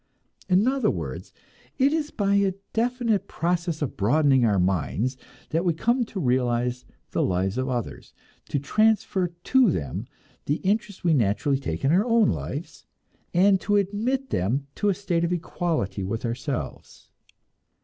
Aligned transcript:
In 0.49 0.67
other 0.67 0.89
words, 0.89 1.31
it 1.77 1.93
is 1.93 2.09
by 2.09 2.33
a 2.33 2.53
definite 2.73 3.27
process 3.27 3.83
of 3.83 3.95
broadening 3.95 4.43
our 4.45 4.57
minds 4.57 5.15
that 5.51 5.63
we 5.63 5.75
come 5.75 6.05
to 6.05 6.19
realize 6.19 6.85
the 7.11 7.21
lives 7.21 7.55
of 7.55 7.69
others, 7.69 8.11
to 8.49 8.57
transfer 8.57 9.27
to 9.27 9.69
them 9.69 10.07
the 10.45 10.55
interest 10.63 11.03
we 11.03 11.13
naturally 11.13 11.59
take 11.59 11.85
in 11.85 11.91
our 11.91 12.07
own 12.07 12.29
lives, 12.29 12.87
and 13.31 13.61
to 13.61 13.75
admit 13.75 14.31
them 14.31 14.65
to 14.73 14.89
a 14.89 14.95
state 14.95 15.23
of 15.23 15.31
equality 15.31 16.03
with 16.03 16.25
ourselves. 16.25 17.11